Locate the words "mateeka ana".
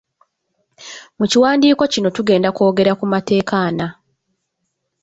3.13-3.87